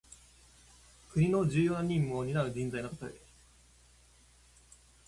[1.13, 3.13] 国の重要な任務をになう人材のたとえ。